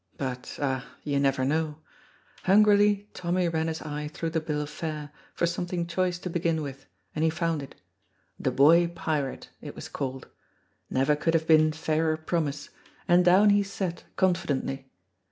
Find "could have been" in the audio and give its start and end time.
11.15-11.71